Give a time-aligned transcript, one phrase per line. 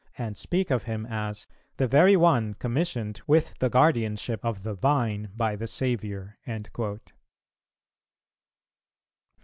[0.17, 1.45] and speak of him as
[1.77, 6.97] "the very one commissioned with the guardianship of the Vine by the Saviour." 15.